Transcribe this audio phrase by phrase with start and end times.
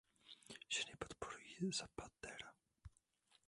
[0.69, 2.53] Ženy podporují Zapatera!